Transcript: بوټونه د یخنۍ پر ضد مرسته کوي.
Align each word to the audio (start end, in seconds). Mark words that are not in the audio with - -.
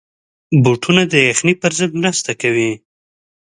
بوټونه 0.63 1.01
د 1.11 1.13
یخنۍ 1.29 1.55
پر 1.61 1.71
ضد 1.79 1.91
مرسته 2.03 2.31
کوي. 2.41 2.71